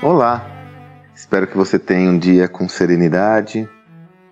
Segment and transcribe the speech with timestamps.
[0.00, 0.46] Olá!
[1.12, 3.68] Espero que você tenha um dia com serenidade,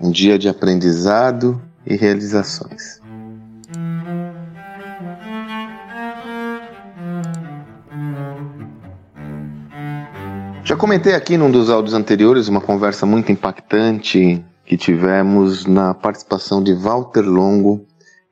[0.00, 3.00] um dia de aprendizado e realizações.
[10.64, 16.60] Já comentei aqui num dos áudios anteriores uma conversa muito impactante que tivemos na participação
[16.60, 17.86] de Walter Longo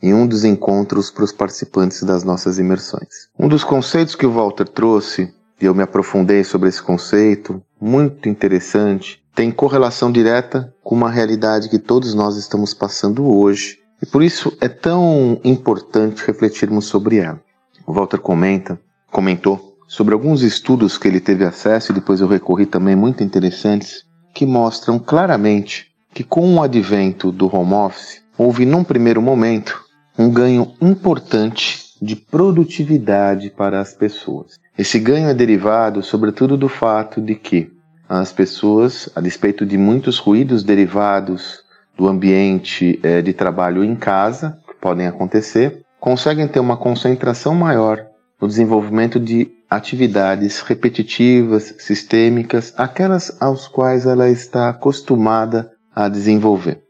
[0.00, 3.28] em um dos encontros para os participantes das nossas imersões.
[3.36, 5.34] Um dos conceitos que o Walter trouxe,
[5.64, 11.78] eu me aprofundei sobre esse conceito, muito interessante, tem correlação direta com uma realidade que
[11.78, 17.40] todos nós estamos passando hoje, e por isso é tão importante refletirmos sobre ela.
[17.86, 18.78] O Walter comenta,
[19.10, 24.04] comentou sobre alguns estudos que ele teve acesso e depois eu recorri também muito interessantes,
[24.34, 29.82] que mostram claramente que com o advento do home office, houve num primeiro momento
[30.18, 34.58] um ganho importante de produtividade para as pessoas.
[34.78, 37.70] Esse ganho é derivado, sobretudo, do fato de que
[38.08, 41.60] as pessoas, a despeito de muitos ruídos derivados
[41.96, 48.06] do ambiente é, de trabalho em casa, que podem acontecer, conseguem ter uma concentração maior
[48.40, 56.82] no desenvolvimento de atividades repetitivas, sistêmicas, aquelas aos quais ela está acostumada a desenvolver.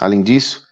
[0.00, 0.64] Além disso,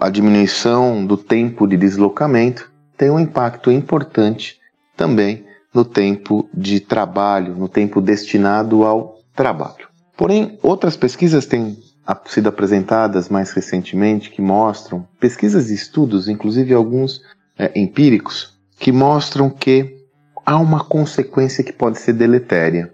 [0.00, 2.69] a diminuição do tempo de deslocamento
[3.00, 4.60] tem um impacto importante
[4.94, 9.88] também no tempo de trabalho, no tempo destinado ao trabalho.
[10.18, 11.78] Porém, outras pesquisas têm
[12.26, 17.22] sido apresentadas mais recentemente que mostram, pesquisas e estudos, inclusive alguns
[17.58, 19.96] é, empíricos, que mostram que
[20.44, 22.92] há uma consequência que pode ser deletéria,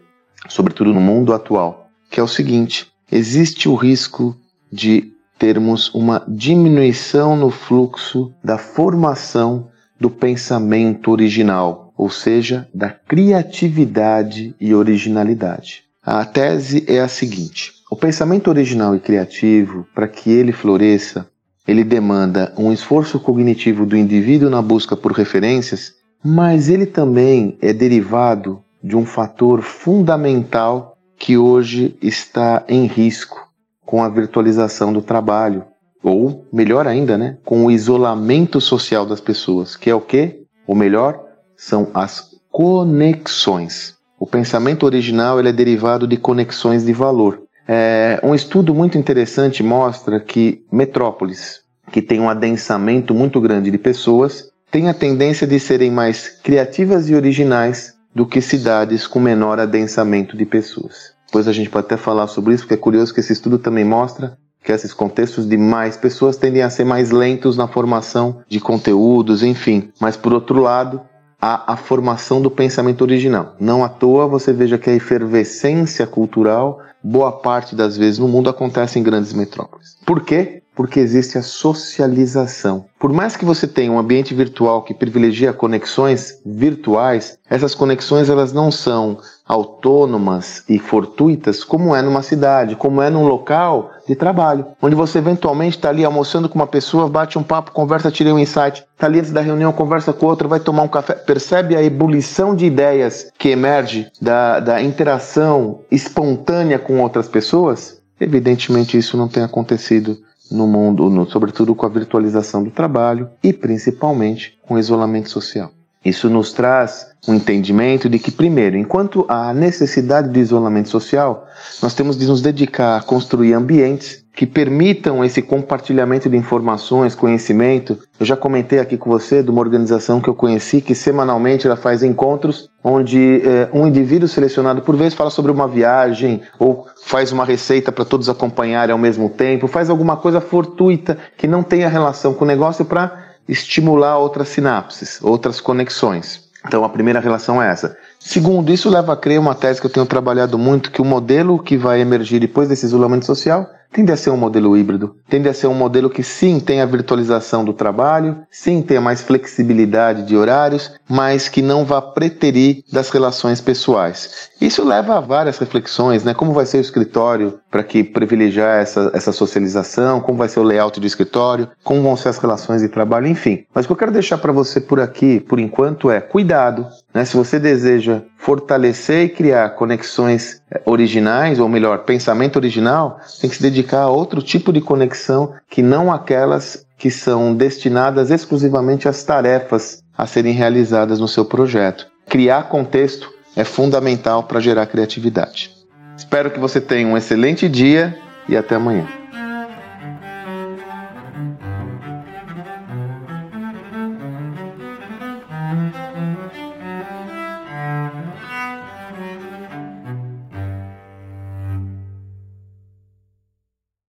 [0.49, 4.37] sobretudo no mundo atual, que é o seguinte: existe o risco
[4.71, 9.69] de termos uma diminuição no fluxo da formação
[9.99, 15.85] do pensamento original, ou seja, da criatividade e originalidade.
[16.05, 21.29] A tese é a seguinte: o pensamento original e criativo, para que ele floresça,
[21.67, 27.73] ele demanda um esforço cognitivo do indivíduo na busca por referências, mas ele também é
[27.73, 33.49] derivado de um fator fundamental que hoje está em risco,
[33.85, 35.65] com a virtualização do trabalho,
[36.03, 40.43] ou melhor ainda, né, com o isolamento social das pessoas, que é o que?
[40.67, 41.21] O melhor
[41.57, 43.97] são as conexões.
[44.19, 47.43] O pensamento original ele é derivado de conexões de valor.
[47.69, 53.79] É, um estudo muito interessante mostra que metrópoles que têm um adensamento muito grande de
[53.79, 59.61] pessoas têm a tendência de serem mais criativas e originais do que cidades com menor
[59.61, 61.15] adensamento de pessoas.
[61.27, 63.85] Depois a gente pode até falar sobre isso, porque é curioso que esse estudo também
[63.85, 68.59] mostra que esses contextos de mais pessoas tendem a ser mais lentos na formação de
[68.59, 69.93] conteúdos, enfim.
[70.00, 71.00] Mas por outro lado,
[71.41, 73.55] há a formação do pensamento original.
[73.60, 78.50] Não à toa você veja que a efervescência cultural, boa parte das vezes no mundo,
[78.50, 79.97] acontece em grandes metrópoles.
[80.05, 80.65] Por quê?
[80.76, 82.84] Porque existe a socialização.
[83.00, 88.53] Por mais que você tenha um ambiente virtual que privilegia conexões virtuais, essas conexões elas
[88.53, 94.66] não são autônomas e fortuitas como é numa cidade, como é num local de trabalho,
[94.82, 98.38] onde você eventualmente está ali almoçando com uma pessoa, bate um papo, conversa, tira um
[98.38, 101.82] insight, está ali antes da reunião, conversa com outra, vai tomar um café, percebe a
[101.82, 108.03] ebulição de ideias que emerge da, da interação espontânea com outras pessoas?
[108.20, 110.19] Evidentemente isso não tem acontecido
[110.51, 115.71] no mundo, no, sobretudo com a virtualização do trabalho e principalmente com o isolamento social.
[116.05, 121.47] Isso nos traz um entendimento de que, primeiro, enquanto há necessidade de isolamento social,
[121.83, 127.99] nós temos de nos dedicar a construir ambientes que permitam esse compartilhamento de informações, conhecimento.
[128.21, 131.75] Eu já comentei aqui com você de uma organização que eu conheci que semanalmente ela
[131.75, 137.33] faz encontros onde eh, um indivíduo selecionado por vez fala sobre uma viagem ou faz
[137.33, 141.89] uma receita para todos acompanharem ao mesmo tempo, faz alguma coisa fortuita que não tenha
[141.89, 146.49] relação com o negócio para estimular outras sinapses, outras conexões.
[146.67, 147.97] Então a primeira relação é essa.
[148.19, 151.63] Segundo, isso leva a crer uma tese que eu tenho trabalhado muito, que o modelo
[151.63, 155.55] que vai emergir depois desse isolamento social tende a ser um modelo híbrido, tende a
[155.55, 160.37] ser um modelo que sim tem a virtualização do trabalho, sim tem mais flexibilidade de
[160.37, 164.51] horários, mas que não vá preterir das relações pessoais.
[164.61, 166.35] Isso leva a várias reflexões, né?
[166.35, 170.65] Como vai ser o escritório para que privilegiar essa, essa socialização, como vai ser o
[170.65, 173.65] layout do escritório, como vão ser as relações de trabalho, enfim.
[173.75, 176.87] Mas o que eu quero deixar para você por aqui, por enquanto, é cuidado,
[177.17, 177.25] né?
[177.25, 183.57] Se você deseja fortalecer e criar conexões eh, originais, ou melhor, pensamento original, tem que
[183.57, 189.25] se dedicar a outro tipo de conexão que não aquelas que são destinadas exclusivamente às
[189.25, 192.07] tarefas a serem realizadas no seu projeto.
[192.29, 195.71] Criar contexto é fundamental para gerar criatividade.
[196.19, 198.15] Espero que você tenha um excelente dia
[198.47, 199.09] e até amanhã.